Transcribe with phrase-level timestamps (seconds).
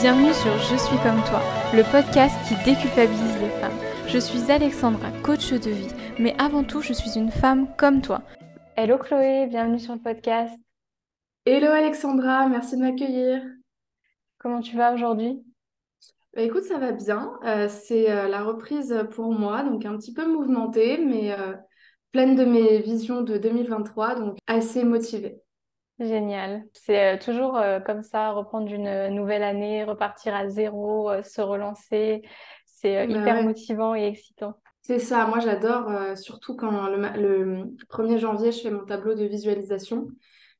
[0.00, 1.42] Bienvenue sur Je suis comme toi,
[1.74, 3.76] le podcast qui déculpabilise les femmes.
[4.06, 8.22] Je suis Alexandra, coach de vie, mais avant tout, je suis une femme comme toi.
[8.76, 10.54] Hello Chloé, bienvenue sur le podcast.
[11.44, 13.42] Hello Alexandra, merci de m'accueillir.
[14.38, 15.42] Comment tu vas aujourd'hui?
[16.32, 17.32] Bah, écoute, ça va bien.
[17.44, 21.54] Euh, c'est euh, la reprise pour moi, donc un petit peu mouvementée, mais euh,
[22.12, 25.42] pleine de mes visions de 2023, donc assez motivée.
[26.00, 26.64] Génial.
[26.74, 32.22] C'est toujours comme ça, reprendre une nouvelle année, repartir à zéro, se relancer.
[32.66, 34.54] C'est Bah hyper ouais, motivant et excitant.
[34.82, 35.26] c'est ça.
[35.26, 40.08] Moi, j'adore, surtout quand le 1er janvier, je fais mon tableau de visualisation.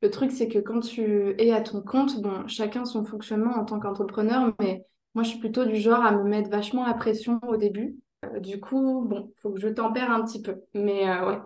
[0.02, 3.64] Le truc, c'est que quand tu es à ton compte, bon, chacun son fonctionnement en
[3.64, 4.84] tant qu'entrepreneur, mais
[5.14, 7.96] moi, je suis plutôt du genre à me mettre vachement la pression au début.
[8.24, 10.62] Euh, du coup, bon, faut que je tempère un petit peu.
[10.74, 11.38] Mais euh, ouais.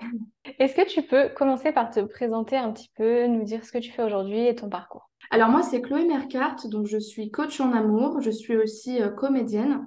[0.59, 3.79] Est-ce que tu peux commencer par te présenter un petit peu, nous dire ce que
[3.79, 5.11] tu fais aujourd'hui et ton parcours?
[5.31, 9.11] Alors moi, c'est Chloé Mercart, donc je suis coach en amour, je suis aussi euh,
[9.11, 9.87] comédienne.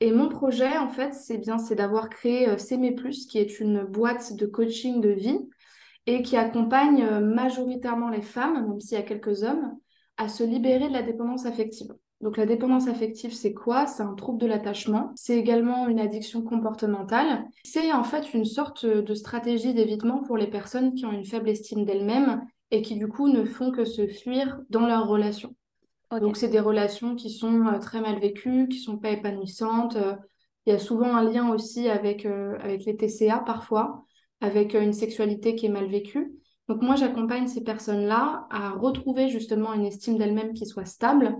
[0.00, 3.58] Et mon projet, en fait, c'est bien, c'est d'avoir créé euh, S'aimer plus, qui est
[3.60, 5.38] une boîte de coaching de vie
[6.06, 9.76] et qui accompagne majoritairement les femmes, même s'il y a quelques hommes,
[10.18, 11.92] à se libérer de la dépendance affective.
[12.20, 13.86] Donc la dépendance affective, c'est quoi?
[13.86, 15.12] C'est un trouble de l'attachement.
[15.16, 17.44] C'est également une addiction comportementale.
[17.64, 21.50] C'est en fait une sorte de stratégie d'évitement pour les personnes qui ont une faible
[21.50, 25.54] estime d'elles-mêmes et qui du coup ne font que se fuir dans leurs relations.
[26.10, 29.96] Donc c'est des relations qui sont euh, très mal vécues, qui sont pas épanouissantes.
[30.66, 34.04] Il y a souvent un lien aussi avec, euh, avec les TCA parfois,
[34.40, 36.32] avec euh, une sexualité qui est mal vécue.
[36.68, 41.36] Donc moi j'accompagne ces personnes-là à retrouver justement une estime d'elles-mêmes qui soit stable,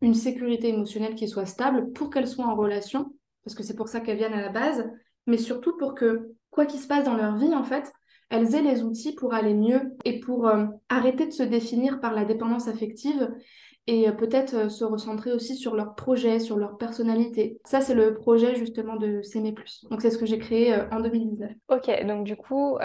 [0.00, 3.12] une sécurité émotionnelle qui soit stable pour qu'elles soient en relation,
[3.44, 4.90] parce que c'est pour ça qu'elles viennent à la base,
[5.26, 7.92] mais surtout pour que quoi qu'il se passe dans leur vie en fait,
[8.30, 12.14] elles aient les outils pour aller mieux et pour euh, arrêter de se définir par
[12.14, 13.30] la dépendance affective
[13.86, 17.58] et euh, peut-être euh, se recentrer aussi sur leur projet, sur leur personnalité.
[17.64, 19.86] Ça, c'est le projet justement de S'aimer plus.
[19.90, 21.50] Donc, c'est ce que j'ai créé en 2019.
[21.68, 22.78] Ok, donc du coup,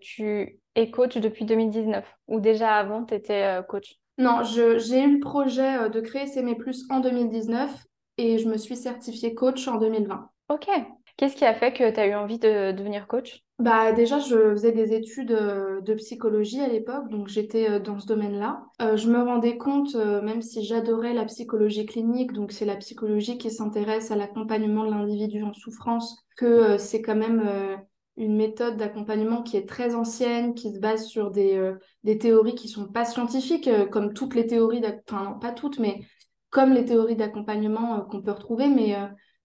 [0.00, 3.96] tu es coach depuis 2019 ou déjà avant, tu étais coach?
[4.20, 7.86] Non, je- j'ai eu le projet euh, de créer S'aimer plus en 2019
[8.18, 10.30] et je me suis certifiée coach en 2020.
[10.48, 10.68] Ok.
[11.16, 13.42] Qu'est-ce qui a fait que tu as eu envie de devenir coach?
[13.58, 18.00] Bah, déjà, je faisais des études euh, de psychologie à l'époque, donc j'étais euh, dans
[18.00, 18.62] ce domaine-là.
[18.80, 23.36] Euh, je me rendais compte, même si j'adorais la psychologie clinique, donc c'est la psychologie
[23.36, 27.78] qui s'intéresse à l'accompagnement de l'individu en souffrance, que c'est quand même
[28.20, 32.54] une méthode d'accompagnement qui est très ancienne, qui se base sur des, euh, des théories
[32.54, 36.00] qui sont pas scientifiques, euh, comme toutes les théories, enfin non, pas toutes, mais
[36.50, 38.94] comme les théories d'accompagnement euh, qu'on peut retrouver, mais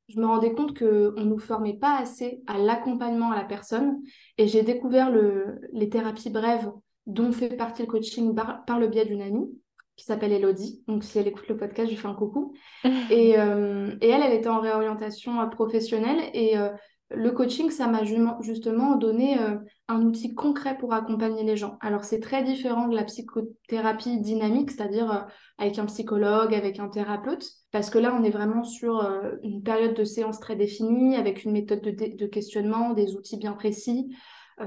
[0.10, 4.02] je me rendais compte qu'on ne nous formait pas assez à l'accompagnement à la personne.
[4.38, 6.70] Et j'ai découvert le, les thérapies brèves
[7.08, 9.50] dont fait partie le coaching par, par le biais d'une amie
[9.96, 10.84] qui s'appelle Elodie.
[10.88, 12.54] Donc si elle écoute le podcast, je lui fais un coucou.
[13.10, 16.70] Et, euh, et elle, elle était en réorientation professionnelle et euh,
[17.12, 19.58] le coaching, ça m'a ju- justement donné euh,
[19.88, 21.78] un outil concret pour accompagner les gens.
[21.82, 25.22] Alors c'est très différent de la psychothérapie dynamique, c'est-à-dire euh,
[25.58, 29.62] avec un psychologue, avec un thérapeute, parce que là, on est vraiment sur euh, une
[29.62, 34.16] période de séance très définie, avec une méthode de, questionnement, des outils bien précis.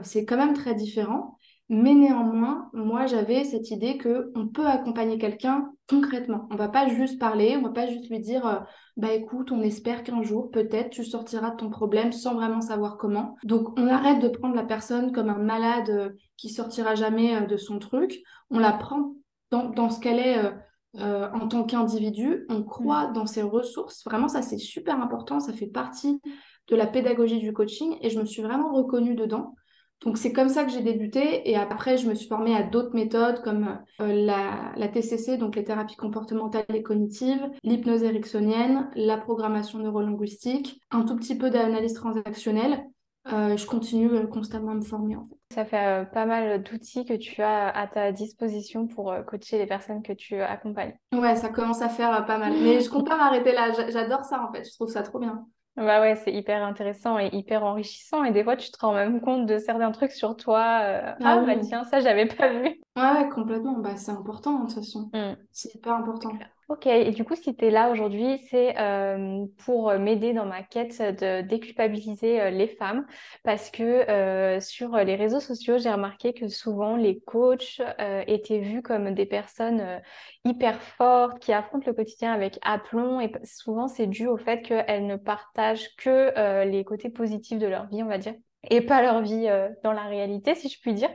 [0.03, 1.39] C'est quand même très différent.
[1.71, 6.49] Mais néanmoins, moi, j'avais cette idée que on peut accompagner quelqu'un concrètement.
[6.51, 8.59] On va pas juste parler, on va pas juste lui dire, euh,
[8.97, 12.97] bah écoute, on espère qu'un jour, peut-être, tu sortiras de ton problème sans vraiment savoir
[12.97, 13.37] comment.
[13.45, 17.47] Donc, on arrête de prendre la personne comme un malade euh, qui sortira jamais euh,
[17.47, 18.19] de son truc.
[18.51, 19.13] On la prend
[19.51, 20.51] dans, dans ce qu'elle est euh,
[20.97, 22.47] euh, en tant qu'individu.
[22.49, 22.65] On Mm.
[22.65, 24.05] croit dans ses ressources.
[24.05, 25.39] Vraiment, ça, c'est super important.
[25.39, 26.21] Ça fait partie
[26.69, 29.55] de la pédagogie du coaching et je me suis vraiment reconnue dedans.
[30.05, 32.95] Donc c'est comme ça que j'ai débuté et après je me suis formée à d'autres
[32.95, 39.19] méthodes comme euh, la, la TCC, donc les thérapies comportementales et cognitives, l'hypnose ericksonienne, la
[39.19, 42.85] programmation neurolinguistique, un tout petit peu d'analyse transactionnelle.
[43.33, 45.55] Euh, je continue euh, constamment à me former en fait.
[45.55, 50.03] Ça fait pas mal d'outils que tu as à ta disposition pour coacher les personnes
[50.03, 50.95] que tu accompagnes.
[51.13, 52.53] Ouais, ça commence à faire pas mal.
[52.63, 53.73] Mais je compte pas m'arrêter là.
[53.73, 54.65] J'a- J'adore ça en fait.
[54.65, 55.47] Je trouve ça trop bien.
[55.79, 58.25] Bah ouais, c'est hyper intéressant et hyper enrichissant.
[58.25, 60.81] Et des fois, tu te rends même compte de certains trucs sur toi.
[60.83, 62.81] euh, Ah Ah bah tiens, ça, j'avais pas vu.
[62.97, 63.79] Ouais, complètement.
[63.79, 65.11] Bah, c'est important de toute façon.
[65.13, 65.49] Mm.
[65.53, 66.47] C'est hyper important.
[66.69, 70.63] Ok, et du coup, si tu es là aujourd'hui, c'est euh, pour m'aider dans ma
[70.63, 73.07] quête de déculpabiliser euh, les femmes,
[73.43, 77.81] parce que euh, sur les réseaux sociaux, j'ai remarqué que souvent les coachs
[78.27, 80.03] étaient vus comme des personnes
[80.45, 85.07] hyper fortes qui affrontent le quotidien avec aplomb, et souvent c'est dû au fait qu'elles
[85.07, 88.35] ne partagent que les côtés positifs de leur vie, on va dire.
[88.71, 91.11] Et pas leur vie euh, dans la réalité, si je puis dire.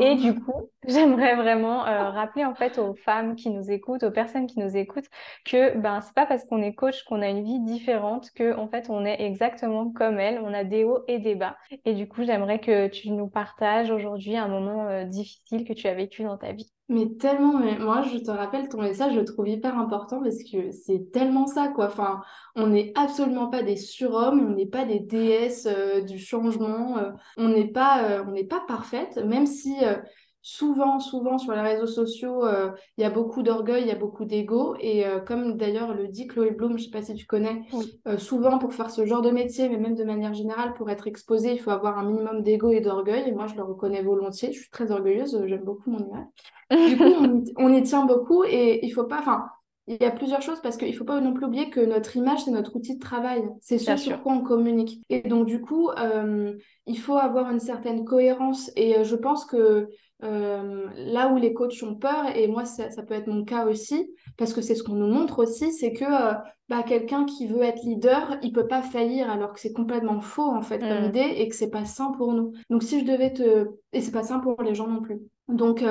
[0.00, 4.10] Et du coup, j'aimerais vraiment euh, rappeler en fait aux femmes qui nous écoutent, aux
[4.10, 5.08] personnes qui nous écoutent,
[5.44, 8.68] que ben c'est pas parce qu'on est coach qu'on a une vie différente, que en
[8.68, 11.56] fait on est exactement comme elles, on a des hauts et des bas.
[11.84, 15.86] Et du coup, j'aimerais que tu nous partages aujourd'hui un moment euh, difficile que tu
[15.86, 16.70] as vécu dans ta vie.
[16.90, 20.42] Mais tellement, mais moi je te rappelle ton message, je le trouve hyper important parce
[20.44, 21.86] que c'est tellement ça quoi.
[21.86, 22.20] Enfin,
[22.56, 27.10] on n'est absolument pas des surhommes, on n'est pas des déesses euh, du changement, euh,
[27.38, 29.74] on n'est pas, euh, on n'est pas parfaite, même si
[30.46, 32.46] souvent, souvent sur les réseaux sociaux,
[32.98, 34.76] il y a beaucoup d'orgueil, il y a beaucoup d'ego.
[34.78, 37.62] Et comme d'ailleurs le dit Chloé Bloom, je sais pas si tu connais,
[38.18, 41.52] souvent pour faire ce genre de métier, mais même de manière générale, pour être exposé,
[41.52, 43.24] il faut avoir un minimum d'ego et d'orgueil.
[43.26, 44.52] Et moi, je le reconnais volontiers.
[44.52, 46.26] Je suis très orgueilleuse, j'aime beaucoup mon image.
[46.90, 49.20] Du coup, on, y tient beaucoup et il faut pas.
[49.20, 49.46] Enfin,
[49.86, 52.16] il y a plusieurs choses parce qu'il ne faut pas non plus oublier que notre
[52.16, 53.42] image, c'est notre outil de travail.
[53.60, 55.00] C'est ce sur quoi on communique.
[55.10, 56.54] Et donc, du coup, euh,
[56.86, 58.70] il faut avoir une certaine cohérence.
[58.76, 59.88] Et euh, je pense que
[60.24, 64.10] euh, là où les coachs ont peur, et moi, ça, peut être mon cas aussi,
[64.36, 66.04] parce que c'est ce qu'on nous montre aussi, c'est que
[66.68, 70.50] bah, quelqu'un qui veut être leader, il peut pas faillir, alors que c'est complètement faux,
[70.50, 71.08] en fait, comme mm.
[71.08, 72.52] idée, et que c'est pas sain pour nous.
[72.70, 73.68] Donc, si je devais te...
[73.92, 75.20] Et c'est pas sain pour les gens non plus.
[75.48, 75.84] Donc,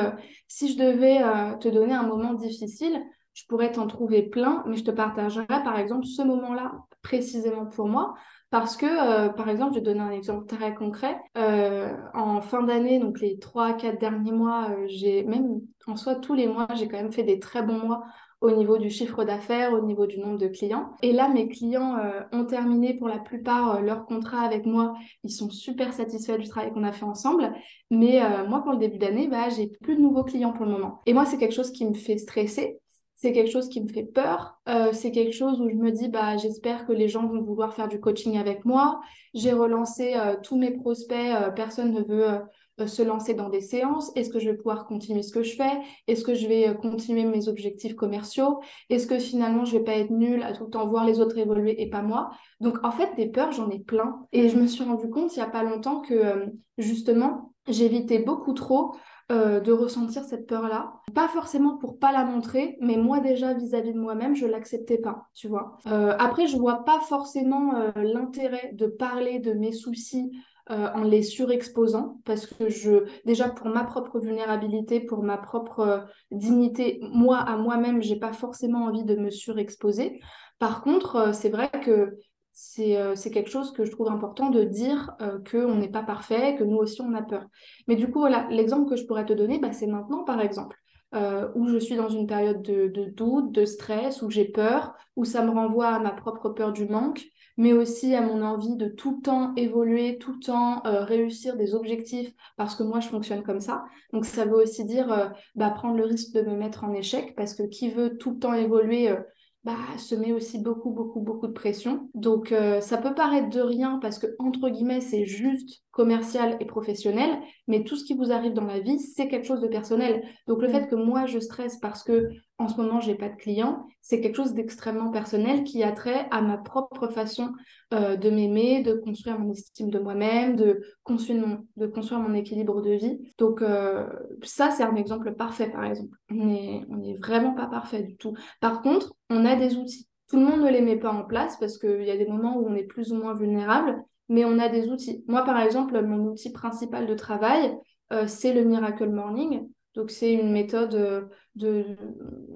[0.47, 1.21] si je devais
[1.59, 2.99] te donner un moment difficile,
[3.33, 6.71] je pourrais t'en trouver plein, mais je te partagerai par exemple ce moment-là
[7.01, 8.13] précisément pour moi.
[8.53, 11.17] Parce que, euh, par exemple, je vais donner un exemple très concret.
[11.39, 16.13] Euh, en fin d'année, donc les trois, quatre derniers mois, euh, j'ai même en soi
[16.13, 18.03] tous les mois, j'ai quand même fait des très bons mois
[18.41, 20.91] au niveau du chiffre d'affaires, au niveau du nombre de clients.
[21.01, 21.97] Et là, mes clients
[22.31, 24.93] ont terminé pour la plupart leur contrat avec moi.
[25.23, 27.53] Ils sont super satisfaits du travail qu'on a fait ensemble.
[27.89, 30.99] Mais moi, pour le début d'année, bah, j'ai plus de nouveaux clients pour le moment.
[31.05, 32.81] Et moi, c'est quelque chose qui me fait stresser
[33.23, 34.59] c'est quelque chose qui me fait peur.
[34.67, 37.73] Euh, c'est quelque chose où je me dis, bah, j'espère que les gens vont vouloir
[37.73, 38.99] faire du coaching avec moi.
[39.33, 41.15] J'ai relancé euh, tous mes prospects.
[41.17, 42.41] Euh, personne ne veut
[42.85, 44.11] se lancer dans des séances.
[44.17, 45.71] Est-ce que je vais pouvoir continuer ce que je fais?
[46.09, 48.59] Est-ce que je vais continuer mes objectifs commerciaux?
[48.89, 51.37] Est-ce que finalement, je vais pas être nulle à tout le temps voir les autres
[51.37, 52.29] évoluer et pas moi?
[52.59, 54.27] Donc, en fait, des peurs, j'en ai plein.
[54.33, 56.45] Et je me suis rendu compte il n'y a pas longtemps que,
[56.77, 58.91] justement, j'évitais beaucoup trop
[59.31, 60.93] euh, de ressentir cette peur-là.
[61.15, 65.29] Pas forcément pour pas la montrer, mais moi déjà vis-à-vis de moi-même, je l'acceptais pas,
[65.33, 65.77] tu vois.
[65.87, 70.31] Euh, après, je vois pas forcément euh, l'intérêt de parler de mes soucis
[70.69, 77.01] en les surexposant, parce que je, déjà pour ma propre vulnérabilité, pour ma propre dignité,
[77.01, 80.21] moi à moi-même, j'ai pas forcément envie de me surexposer.
[80.59, 82.17] Par contre, c'est vrai que
[82.53, 86.63] c'est quelque chose que je trouve important de dire euh, qu'on n'est pas parfait, que
[86.63, 87.45] nous aussi on a peur.
[87.87, 90.77] Mais du coup, voilà, l'exemple que je pourrais te donner, bah, c'est maintenant par exemple,
[91.15, 95.25] euh, où je suis dans une période de, doute, de stress, où j'ai peur, où
[95.25, 97.23] ça me renvoie à ma propre peur du manque,
[97.57, 101.75] mais aussi à mon envie de tout le temps évoluer, tout le temps réussir des
[101.75, 103.85] objectifs, parce que moi je fonctionne comme ça.
[104.11, 107.53] Donc ça veut aussi dire bah, prendre le risque de me mettre en échec, parce
[107.53, 109.15] que qui veut tout le temps évoluer
[109.63, 112.09] bah, se met aussi beaucoup, beaucoup, beaucoup de pression.
[112.13, 116.65] Donc, euh, ça peut paraître de rien parce que, entre guillemets, c'est juste commercial et
[116.65, 120.21] professionnel, mais tout ce qui vous arrive dans la vie, c'est quelque chose de personnel.
[120.47, 120.71] Donc, le mm.
[120.71, 122.29] fait que moi, je stresse parce que
[122.63, 126.27] en ce moment, j'ai pas de clients, c'est quelque chose d'extrêmement personnel qui a trait
[126.31, 127.51] à ma propre façon
[127.93, 133.33] euh, de m'aimer, de construire mon estime de moi-même, de construire mon, équilibre de vie.
[133.37, 134.07] Donc euh,
[134.43, 136.17] ça, c'est un exemple parfait, par exemple.
[136.31, 138.33] On n'est vraiment pas parfait du tout.
[138.61, 140.07] Par contre, on a des outils.
[140.29, 142.57] Tout le monde ne les met pas en place parce qu'il y a des moments
[142.57, 145.23] où on est plus ou moins vulnérable, mais on a des outils.
[145.27, 147.75] Moi, par exemple, mon outil principal de travail,
[148.11, 149.67] euh, c'est le Miracle Morning.
[149.95, 151.21] Donc c'est une méthode euh,
[151.55, 151.85] de,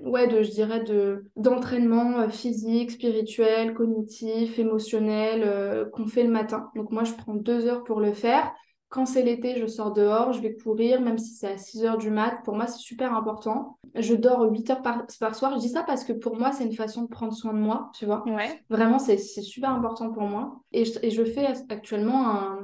[0.04, 6.32] ouais, de, je dirais, de, d'entraînement euh, physique, spirituel, cognitif, émotionnel euh, qu'on fait le
[6.32, 6.70] matin.
[6.76, 8.52] Donc moi, je prends deux heures pour le faire.
[8.90, 11.98] Quand c'est l'été, je sors dehors, je vais courir, même si c'est à 6 heures
[11.98, 12.40] du mat.
[12.46, 13.78] Pour moi, c'est super important.
[13.94, 15.54] Je dors 8 heures par, par, soir.
[15.56, 17.92] Je dis ça parce que pour moi, c'est une façon de prendre soin de moi,
[17.94, 18.24] tu vois.
[18.26, 18.64] Ouais.
[18.70, 20.62] Vraiment, c'est, c'est super important pour moi.
[20.72, 22.60] Et je, et je fais actuellement un,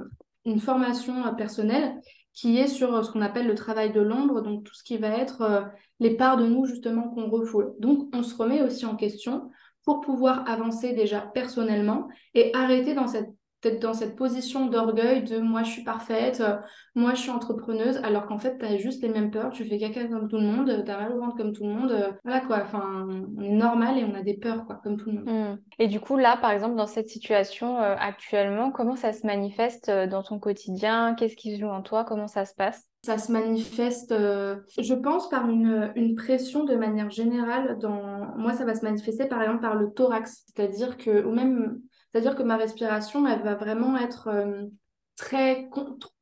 [0.46, 1.94] une formation personnelle
[2.34, 4.98] qui est sur euh, ce qu'on appelle le travail de l'ombre, donc tout ce qui
[4.98, 5.62] va être euh,
[6.00, 7.74] les parts de nous justement qu'on refoule.
[7.80, 9.52] Donc on se remet aussi en question
[9.86, 13.30] pour pouvoir avancer déjà personnellement et arrêter dans cette
[13.63, 16.58] peut-être dans cette position d'orgueil de moi je suis parfaite, euh,
[16.96, 19.77] moi je suis entrepreneuse, alors qu'en fait tu as juste les mêmes peurs, tu fais
[19.77, 22.12] caca comme tout le monde, tu as mal au ventre comme tout le monde, euh,
[22.24, 25.15] voilà quoi, enfin on est normal et on a des peurs quoi, comme tout le
[25.15, 25.29] monde.
[25.29, 25.58] Mmh.
[25.79, 29.89] Et du coup là par exemple dans cette situation euh, actuellement, comment ça se manifeste
[29.89, 31.15] dans ton quotidien?
[31.15, 32.03] Qu'est-ce qui se joue en toi?
[32.03, 32.89] Comment ça se passe?
[33.05, 37.77] Ça se manifeste, je pense, par une, une, pression de manière générale.
[37.79, 38.01] Dans...
[38.38, 41.82] Moi, ça va se manifester par exemple par le thorax, c'est-à-dire que, ou même
[42.13, 44.67] c'est-à-dire que ma respiration, elle va vraiment être, euh,
[45.15, 45.70] très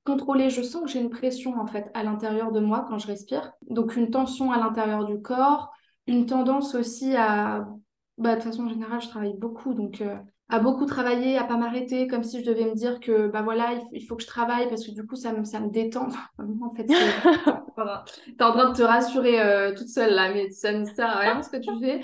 [0.03, 0.50] contrôlée.
[0.50, 3.53] Je sens que j'ai une pression en fait à l'intérieur de moi quand je respire.
[3.69, 5.71] Donc une tension à l'intérieur du corps,
[6.07, 7.67] une tendance aussi à...
[8.17, 10.15] Bah, de façon générale, je travaille beaucoup, donc euh,
[10.50, 13.79] à beaucoup travailler, à pas m'arrêter, comme si je devais me dire que bah voilà,
[13.93, 16.10] il, faut que je travaille parce que du coup ça me, ça me détend.
[16.38, 16.86] en fait,
[18.38, 21.19] t'es en train de te rassurer euh, toute seule là, mais ça ne sert à
[21.19, 22.01] rien ce que tu fais.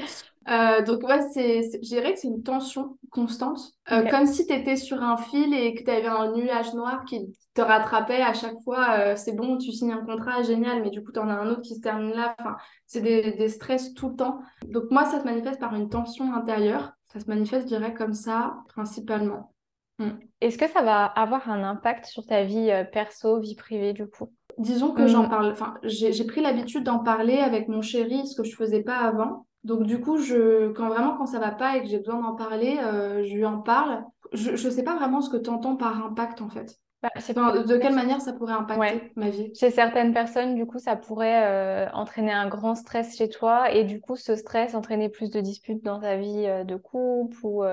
[0.50, 3.60] Euh, donc ouais, c'est, je dirais que c'est une tension constante,
[3.92, 7.04] euh, comme si tu étais sur un fil et que tu avais un nuage noir
[7.06, 9.16] qui te rattrapait à chaque fois.
[9.16, 11.62] c'est bon, tu signes un contrat, génial, mais du coup tu en as un autre
[11.62, 12.36] qui se termine là.
[12.40, 14.40] Enfin, c'est des, des stress tout le temps.
[14.68, 16.94] Donc moi, ça se manifeste par une tension intérieure.
[17.12, 19.54] Ça se manifeste, je dirais, comme ça, principalement.
[20.00, 20.12] Mm.
[20.42, 24.08] Est-ce que ça va avoir un impact sur ta vie euh, perso, vie privée, du
[24.08, 24.32] coup?
[24.58, 25.30] Disons que j'en mm.
[25.30, 28.98] parle, enfin, j'ai pris l'habitude d'en parler avec mon chéri, ce que je faisais pas
[28.98, 29.46] avant.
[29.68, 32.36] Donc du coup, je, quand vraiment quand ça va pas et que j'ai besoin d'en
[32.36, 34.02] parler, euh, je lui en parle.
[34.32, 36.80] Je ne sais pas vraiment ce que tu entends par impact en fait.
[37.04, 39.52] Bah, de quelle manière ça pourrait impacter ma vie?
[39.54, 43.84] Chez certaines personnes, du coup, ça pourrait euh, entraîner un grand stress chez toi et
[43.84, 47.66] du coup, ce stress entraîner plus de disputes dans ta vie euh, de couple ou,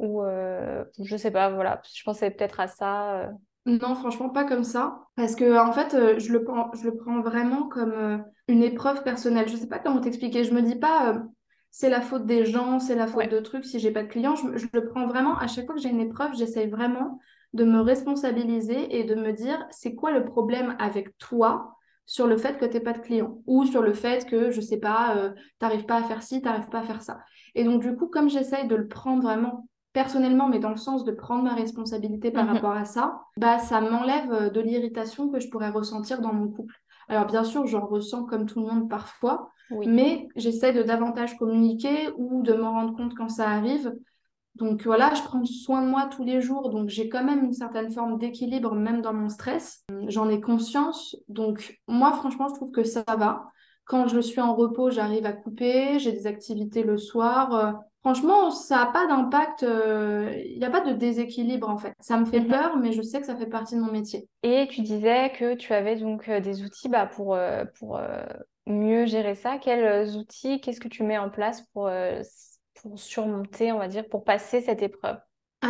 [0.00, 0.24] ou
[1.00, 1.80] je sais pas, voilà.
[1.94, 3.30] Je pensais peut-être à ça.
[3.66, 5.06] Non, franchement, pas comme ça.
[5.14, 9.48] Parce que, en fait, je, le prends, je le prends vraiment comme une épreuve personnelle.
[9.48, 10.42] Je sais pas comment t'expliquer.
[10.42, 11.22] Je me dis pas
[11.78, 14.34] c'est la faute des gens, c'est la faute de trucs si j'ai pas de clients.
[14.34, 17.18] Je, je, le prends vraiment, à chaque fois que j'ai une épreuve, j'essaye vraiment
[17.52, 22.38] de me responsabiliser et de me dire c'est quoi le problème avec toi sur le
[22.38, 25.32] fait que tu pas de clients ou sur le fait que, je sais pas, euh,
[25.34, 27.18] tu n'arrives pas à faire ci, tu n'arrives pas à faire ça.
[27.54, 31.04] Et donc, du coup, comme j'essaye de le prendre vraiment personnellement, mais dans le sens
[31.04, 32.54] de prendre ma responsabilité par mhm.
[32.54, 36.48] rapport à ça, bah, ça m'enlève euh, de l'irritation que je pourrais ressentir dans mon
[36.48, 36.74] couple.
[37.08, 42.10] Alors, bien sûr, j'en ressens comme tout le monde parfois, mais j'essaie de davantage communiquer
[42.16, 43.92] ou de m'en rendre compte quand ça arrive
[44.56, 47.52] donc voilà, je prends soin de moi tous les jours, donc j'ai quand même une
[47.52, 49.84] certaine forme d'équilibre même dans mon stress.
[50.08, 53.44] J'en ai conscience, donc moi franchement je trouve que ça va.
[53.84, 57.82] Quand je suis en repos, j'arrive à couper, j'ai des activités le soir.
[58.06, 61.94] Euh, franchement, ça n'a pas d'impact, euh, il n'y a pas de déséquilibre en fait.
[62.00, 62.48] Ça me fait mhm.
[62.48, 64.28] peur, mais je sais que ça fait partie de mon métier.
[64.42, 67.38] Et tu disais que tu avais donc euh, des outils bah, pour,
[67.78, 68.00] pour
[68.66, 69.58] mieux gérer ça.
[69.58, 71.90] Quels outils, qu'est-ce que tu mets en place pour
[72.82, 75.16] pour surmonter, on va dire, pour passer cette épreuve?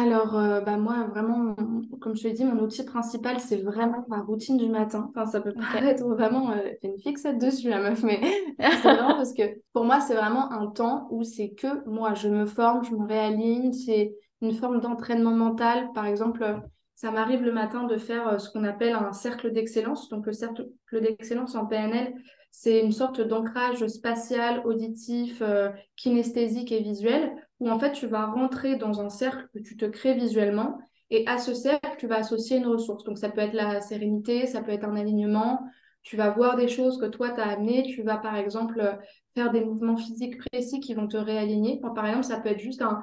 [0.01, 1.55] Alors, euh, bah moi, vraiment,
[2.01, 5.11] comme je te l'ai dit, mon outil principal, c'est vraiment ma routine du matin.
[5.11, 8.21] Enfin, ça peut paraître vraiment euh, une fixette dessus, la meuf, mais
[8.59, 12.29] c'est vraiment parce que pour moi, c'est vraiment un temps où c'est que moi, je
[12.29, 15.91] me forme, je me réaligne, c'est une forme d'entraînement mental.
[15.95, 16.61] Par exemple,
[16.97, 20.09] ça m'arrive le matin de faire euh, ce qu'on appelle un cercle d'excellence.
[20.09, 22.15] Donc, le cercle d'excellence en PNL,
[22.51, 28.25] c'est une sorte d'ancrage spatial, auditif, euh, kinesthésique et visuel, où en fait tu vas
[28.27, 30.79] rentrer dans un cercle que tu te crées visuellement,
[31.11, 33.05] et à ce cercle, tu vas associer une ressource.
[33.05, 35.61] Donc ça peut être la sérénité, ça peut être un alignement,
[36.03, 38.99] tu vas voir des choses que toi tu as amenées, tu vas par exemple
[39.35, 41.79] faire des mouvements physiques précis qui vont te réaligner.
[41.95, 43.03] par exemple, ça peut être juste un,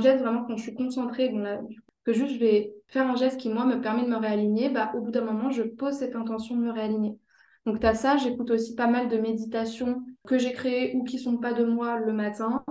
[0.00, 1.32] geste vraiment quand je suis concentrée,
[2.04, 4.92] que juste je vais faire un geste qui moi me permet de me réaligner, bah,
[4.96, 7.18] au bout d'un moment, je pose cette intention de me réaligner.
[7.66, 8.16] Donc, tu as ça.
[8.16, 11.98] J'écoute aussi pas mal de méditations que j'ai créées ou qui sont pas de moi
[12.00, 12.64] le matin.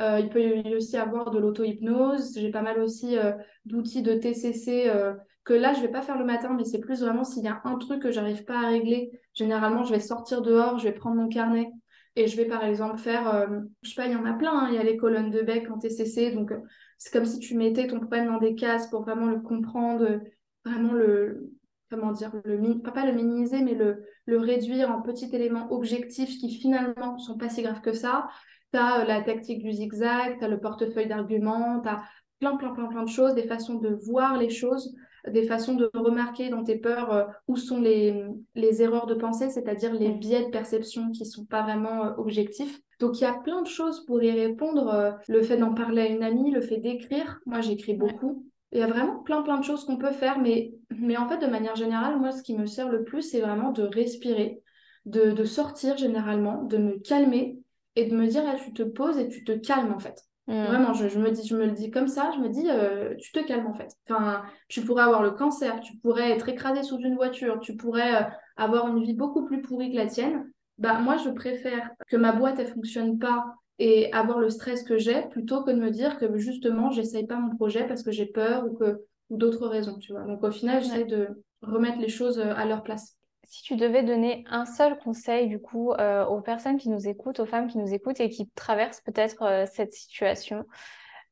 [0.00, 2.38] Euh, il peut y aussi avoir de l'auto-hypnose.
[2.38, 3.32] J'ai pas mal aussi euh,
[3.64, 5.14] d'outils de TCC euh,
[5.44, 7.60] que là, je vais pas faire le matin, mais c'est plus vraiment s'il y a
[7.64, 9.10] un truc que j'arrive pas à régler.
[9.34, 11.70] Généralement, je vais sortir dehors, je vais prendre mon carnet
[12.16, 13.48] et je vais par exemple faire,
[13.82, 14.52] je sais pas, il y en a plein.
[14.52, 14.68] Hein.
[14.70, 16.30] Il y a les colonnes de bec en TCC.
[16.30, 16.52] Donc,
[16.96, 20.20] c'est comme si tu mettais ton problème dans des cases pour vraiment le comprendre,
[20.64, 21.50] vraiment le,
[21.90, 26.54] comment dire, le, pas le minimiser, mais le, le réduire en petits éléments objectifs qui
[26.54, 28.28] finalement sont pas si graves que ça.
[28.72, 32.02] Tu as euh, la tactique du zigzag, tu as le portefeuille d'arguments, tu as
[32.40, 34.94] plein, plein, plein, plein de choses, des façons de voir les choses,
[35.28, 39.50] des façons de remarquer dans tes peurs euh, où sont les, les erreurs de pensée,
[39.50, 42.80] c'est-à-dire les biais de perception qui sont pas vraiment euh, objectifs.
[43.00, 45.18] Donc il y a plein de choses pour y répondre.
[45.28, 47.40] le fait d'en parler à une amie, le fait d'écrire.
[47.46, 48.46] Moi, j'écris beaucoup.
[48.74, 51.38] Il y a vraiment plein plein de choses qu'on peut faire, mais, mais en fait,
[51.38, 54.62] de manière générale, moi, ce qui me sert le plus, c'est vraiment de respirer,
[55.06, 57.58] de, sortir généralement, de me calmer
[57.94, 60.24] et de me dire, là, tu te poses et tu te calmes en fait.
[60.46, 60.64] Mmh.
[60.64, 63.32] Vraiment, je, me dis, je me le dis comme ça, je me dis, euh, tu
[63.32, 63.96] te calmes en fait.
[64.08, 68.14] Enfin, tu pourrais avoir le cancer, tu pourrais être écrasé sous une voiture, tu pourrais
[68.14, 70.50] euh, avoir une vie beaucoup plus pourrie que la tienne.
[70.76, 74.98] Bah, moi, je préfère que ma boîte, elle fonctionne pas et avoir le stress que
[74.98, 78.26] j'ai plutôt que de me dire que justement j'essaye pas mon projet parce que j'ai
[78.26, 82.08] peur ou que ou d'autres raisons tu vois donc au final j'essaie de remettre les
[82.08, 86.24] choses euh, à leur place si tu devais donner un seul conseil du coup euh,
[86.26, 89.66] aux personnes qui nous écoutent aux femmes qui nous écoutent et qui traversent peut-être euh,
[89.70, 90.64] cette situation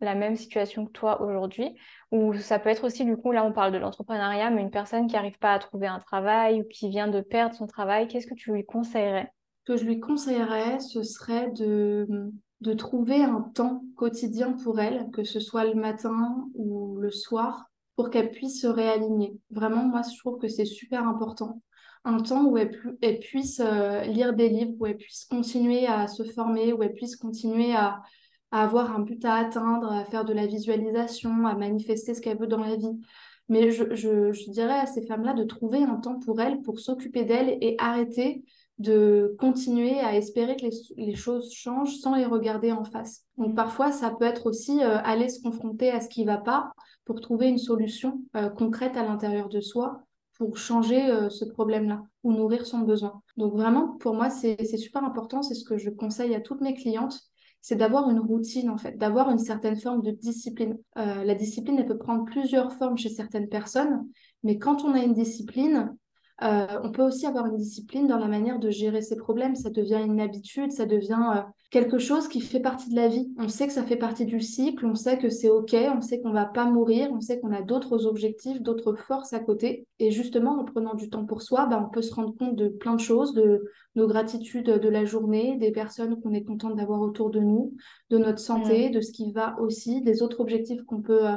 [0.03, 1.75] la même situation que toi aujourd'hui
[2.11, 5.07] Ou ça peut être aussi, du coup, là on parle de l'entrepreneuriat, mais une personne
[5.07, 8.27] qui n'arrive pas à trouver un travail ou qui vient de perdre son travail, qu'est-ce
[8.27, 9.33] que tu lui conseillerais?
[9.65, 15.09] Ce que je lui conseillerais, ce serait de, de trouver un temps quotidien pour elle,
[15.13, 19.39] que ce soit le matin ou le soir, pour qu'elle puisse se réaligner.
[19.51, 21.63] Vraiment, moi, je trouve que c'est super important.
[22.05, 26.25] Un temps où elle, puisse euh, lire des livres, où elle puisse continuer à se
[26.25, 28.03] former, où elle puisse continuer à,
[28.51, 32.47] avoir un but à atteindre, à faire de la visualisation, à manifester ce qu'elle veut
[32.47, 33.01] dans la vie.
[33.49, 37.25] Mais je, je dirais à ces femmes-là de trouver un temps pour elles, pour s'occuper
[37.25, 38.45] d'elles et arrêter
[38.83, 40.67] de continuer à espérer que
[40.97, 43.25] les, choses changent sans les regarder en face.
[43.39, 46.39] Donc parfois, ça peut être aussi euh, aller se confronter à ce qui ne va
[46.39, 46.73] pas
[47.05, 50.03] pour trouver une solution euh, concrète à l'intérieur de soi
[50.43, 53.23] pour changer euh, ce problème-là ou nourrir son besoin.
[53.37, 56.75] Donc vraiment, pour moi, c'est super important, c'est ce que je conseille à toutes mes
[56.75, 57.17] clientes,
[57.61, 60.79] c'est d'avoir une routine en fait, d'avoir une certaine forme de discipline.
[60.97, 64.05] la discipline, elle peut prendre plusieurs formes chez certaines personnes,
[64.43, 65.97] mais quand on a une discipline,
[66.43, 69.55] euh, on peut aussi avoir une discipline dans la manière de gérer ses problèmes.
[69.55, 73.33] Ça devient une habitude, ça devient euh, quelque chose qui fait partie de la vie.
[73.39, 76.21] On sait que ça fait partie du cycle, on sait que c'est OK, on sait
[76.21, 79.87] qu'on va pas mourir, on sait qu'on a d'autres objectifs, d'autres forces à côté.
[80.01, 82.69] Et justement, en prenant du temps pour soi, bah, on peut se rendre compte de
[82.69, 87.01] plein de choses, de nos gratitudes de la journée, des personnes qu'on est content d'avoir
[87.01, 87.75] autour de nous,
[88.11, 91.37] de notre santé, de ce qui va aussi, des autres objectifs qu'on peut euh,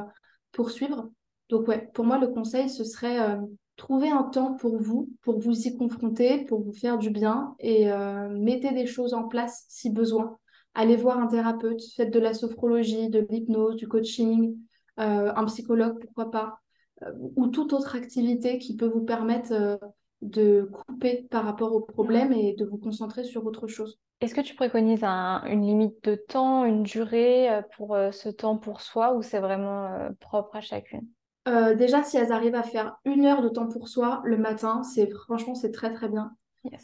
[0.52, 1.10] poursuivre.
[1.50, 3.38] Donc ouais, pour moi, le conseil, ce serait
[3.78, 7.92] Trouvez un temps pour vous, pour vous y confronter, pour vous faire du bien et
[7.92, 10.38] euh, mettez des choses en place si besoin.
[10.74, 14.58] Allez voir un thérapeute, faites de la sophrologie, de l'hypnose, du coaching,
[15.00, 16.60] euh, un psychologue, pourquoi pas,
[17.04, 19.80] euh, ou toute autre activité qui peut vous permettre
[20.22, 24.00] de couper par rapport au problème et de vous concentrer sur autre chose.
[24.22, 29.14] Est-ce que tu préconises une limite de temps, une durée pour ce temps pour soi
[29.14, 29.90] ou c'est vraiment
[30.22, 31.06] propre à chacune?
[31.48, 34.84] Euh, déjà, si elles arrivent à faire une heure de temps pour soi le matin,
[34.84, 36.32] c'est franchement, c'est très très bien.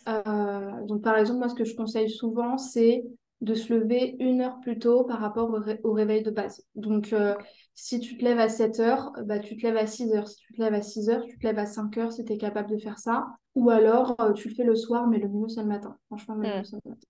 [0.08, 3.04] Euh, donc, par exemple, moi, ce que je conseille souvent, c'est
[3.42, 5.52] de se lever une heure plus tôt par rapport
[5.84, 6.64] au, réveil de base.
[6.76, 7.34] Donc, euh,
[7.74, 10.28] si tu te lèves à 7 heures, bah, tu te lèves à 6 heures.
[10.28, 12.34] Si tu te lèves à 6 heures, tu te lèves à 5 heures si tu
[12.34, 13.26] es capable de faire ça.
[13.56, 15.98] Ou alors, tu le fais le soir, mais le mieux, c'est le matin.
[16.06, 16.66] Franchement, le mieux, hmm.
[16.66, 17.08] c'est le matin.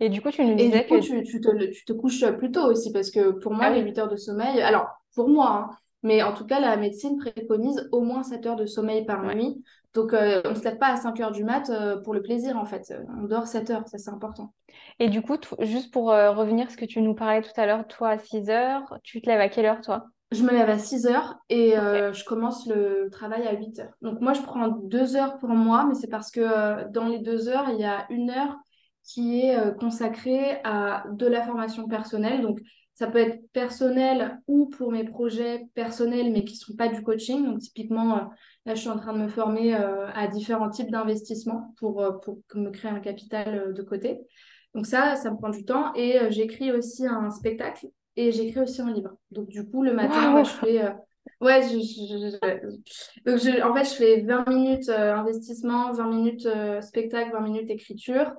[0.00, 1.00] Et du coup, tu nous disais que...
[1.00, 3.82] tu, tu, te, tu, te, couches plus tôt aussi, parce que pour moi, ah les
[3.82, 4.62] 8 heures de sommeil...
[4.62, 8.56] Alors, pour moi, hein, mais en tout cas, la médecine préconise au moins 7 heures
[8.56, 9.62] de sommeil par nuit.
[9.94, 12.22] Donc, euh, on ne se lève pas à 5 heures du mat euh, pour le
[12.22, 12.92] plaisir, en fait.
[13.18, 14.52] On dort 7 heures, ça c'est important.
[15.00, 17.66] Et du coup, juste pour euh, revenir à ce que tu nous parlais tout à
[17.66, 20.04] l'heure, toi à 6 heures, tu te lèves à quelle heure, toi?
[20.30, 23.94] Je me lève à 6 heures et je commence le travail à 8 heures.
[24.02, 27.48] Donc, moi, je prends 2 heures pour moi, mais c'est parce que dans les 2
[27.48, 28.54] heures, il y a une heure
[29.02, 32.42] qui est consacrée à de la formation personnelle.
[32.42, 32.60] Donc,
[32.98, 37.00] ça peut être personnel ou pour mes projets personnels, mais qui ne sont pas du
[37.04, 37.44] coaching.
[37.44, 38.22] Donc, typiquement, euh,
[38.66, 42.10] là, je suis en train de me former euh, à différents types d'investissements pour, euh,
[42.10, 44.18] pour me créer un capital de côté.
[44.74, 45.94] Donc, ça, ça me prend du temps.
[45.94, 49.14] Et j'écris aussi un spectacle et j'écris aussi un livre.
[49.30, 50.92] Donc, du coup, le matin, je fais.
[51.40, 56.48] Ouais, je, en fait, je fais 20 minutes investissement, 20 minutes
[56.80, 58.32] spectacle, 20 minutes écriture.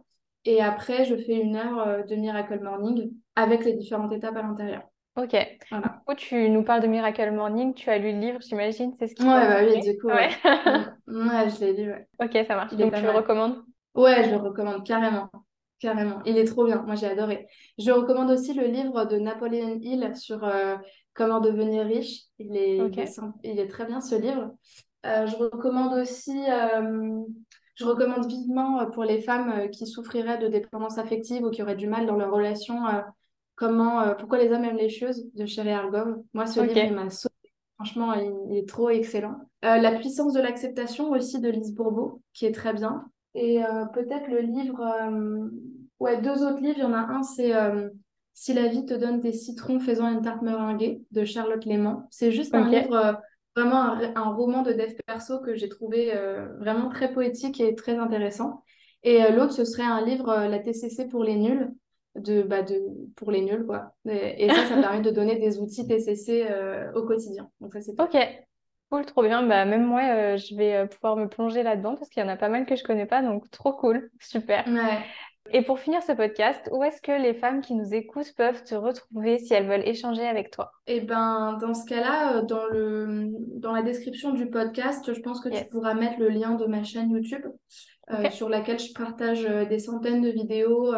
[0.49, 4.81] Et après, je fais une heure de Miracle Morning avec les différentes étapes à l'intérieur.
[5.15, 5.35] Ok.
[5.71, 9.05] Du coup, tu nous parles de Miracle Morning, tu as lu le livre, j'imagine, c'est
[9.05, 10.07] ce qui Ouais, bah oui, du coup.
[10.07, 10.29] Ouais,
[11.07, 11.49] ouais.
[11.51, 12.07] je l'ai lu, ouais.
[12.19, 12.73] Ok, ça marche.
[12.73, 13.61] Donc, tu le recommandes?
[13.93, 15.29] Ouais, je le recommande carrément.
[15.79, 16.19] Carrément.
[16.25, 16.81] Il est trop bien.
[16.81, 17.45] Moi, j'ai adoré.
[17.77, 20.77] Je recommande aussi le livre de Napoléon Hill sur euh,
[21.13, 22.23] comment devenir riche.
[22.39, 22.77] Il est,
[23.43, 24.55] il, est très bien, ce livre.
[25.05, 26.43] Euh, je recommande aussi.
[26.49, 27.21] Euh,
[27.79, 31.87] je recommande vivement pour les femmes qui souffriraient de dépendance affective ou qui auraient du
[31.87, 32.83] mal dans leur relation
[33.59, 36.15] Comment, euh, pourquoi les hommes aiment les choses de Sherry Argov.
[36.33, 37.33] Moi, ce livre, il m'a sauvé.
[37.75, 39.35] Franchement, il, est trop excellent.
[39.65, 43.03] Euh, la puissance de l'acceptation aussi de Lise Bourbeau, qui est très bien.
[43.35, 44.81] Et euh, peut-être le livre,
[45.99, 46.77] ouais, deux autres livres.
[46.77, 47.51] Il y en a un, c'est
[48.33, 52.07] Si la vie te donne des citrons, faisant une tarte meringuée de Charlotte Léman.
[52.11, 53.19] C'est juste un livre,
[53.55, 56.13] vraiment un, un, roman de dev perso que j'ai trouvé
[56.59, 58.63] vraiment très poétique et très intéressant.
[59.03, 61.71] Et l'autre, ce serait un livre, La TCC pour les nuls,
[62.15, 62.81] de, bah de,
[63.15, 63.65] pour les nuls.
[63.65, 63.93] Quoi.
[64.05, 67.49] Et, ça, ça permet de donner des outils TCC euh, au quotidien.
[67.61, 68.17] Donc ça, c'est Ok,
[68.89, 69.43] cool, trop bien.
[69.43, 72.29] Bah, même moi, euh, je vais euh, pouvoir me plonger là-dedans parce qu'il y en
[72.29, 73.21] a pas mal que je connais pas.
[73.21, 74.65] Donc trop cool, super.
[74.67, 75.05] Ouais.
[75.51, 78.75] Et pour finir ce podcast, où est-ce que les femmes qui nous écoutent peuvent te
[78.75, 80.71] retrouver si elles veulent échanger avec toi?
[80.87, 85.49] Eh ben, dans ce cas-là, dans, le, dans la description du podcast, je pense que
[85.49, 87.45] tu pourras mettre le lien de ma chaîne YouTube
[88.31, 90.93] sur laquelle je partage des centaines de vidéos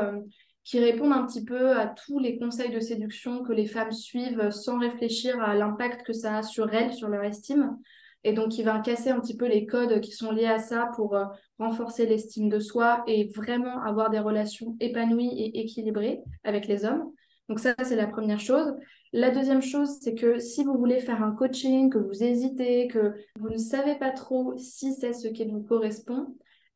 [0.64, 4.52] qui répondent un petit peu à tous les conseils de séduction que les femmes suivent
[4.52, 7.78] sans réfléchir à l'impact que ça a sur elles, sur leur estime.
[8.24, 10.92] Et donc, il va casser un petit peu les codes qui sont liés à ça
[10.96, 11.26] pour euh,
[11.58, 17.12] renforcer l'estime de soi et vraiment avoir des relations épanouies et équilibrées avec les hommes.
[17.50, 18.74] Donc ça, c'est la première chose.
[19.14, 23.14] La deuxième chose, c'est que si vous voulez faire un coaching, que vous hésitez, que
[23.40, 26.28] vous ne savez pas trop si c'est ce qui vous correspond,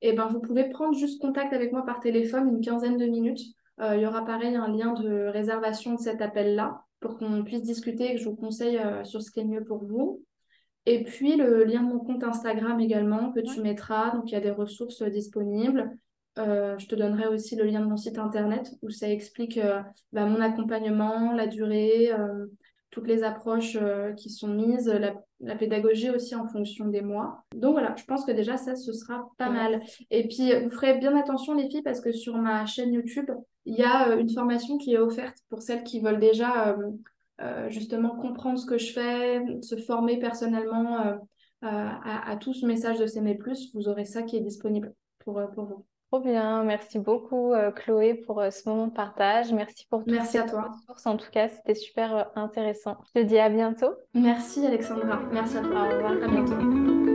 [0.01, 3.41] eh ben, vous pouvez prendre juste contact avec moi par téléphone une quinzaine de minutes.
[3.79, 7.63] Euh, il y aura pareil un lien de réservation de cet appel-là pour qu'on puisse
[7.63, 10.21] discuter et que je vous conseille euh, sur ce qui est mieux pour vous.
[10.85, 14.11] Et puis le lien de mon compte Instagram également que tu mettras.
[14.11, 15.97] Donc il y a des ressources disponibles.
[16.37, 19.81] Euh, je te donnerai aussi le lien de mon site internet où ça explique euh,
[20.11, 22.45] bah, mon accompagnement, la durée, euh,
[22.91, 23.77] toutes les approches
[24.15, 27.43] qui sont mises, la, pédagogie aussi en fonction des mois.
[27.53, 29.81] Donc voilà, je pense que déjà ça, ce sera pas mal.
[30.11, 33.29] Et puis, vous ferez bien attention les filles parce que sur ma chaîne YouTube,
[33.65, 36.91] il y a une formation qui est offerte pour celles qui veulent déjà euh,
[37.69, 41.13] justement comprendre ce que je fais, se former personnellement euh,
[41.63, 45.41] euh, à, tout ce message de S'aimer Plus, vous aurez ça qui est disponible pour,
[45.53, 45.85] pour vous.
[46.11, 49.51] Trop bien, merci beaucoup Chloé pour ce moment de partage.
[49.51, 50.69] Merci pour toutes merci ces à toi.
[50.69, 51.05] ressources.
[51.07, 52.97] En tout cas, c'était super intéressant.
[53.13, 53.93] Je te dis à bientôt.
[54.13, 55.19] Merci Alexandra.
[55.33, 55.87] Merci à toi.
[55.87, 56.11] Au revoir.
[56.11, 57.14] À bientôt.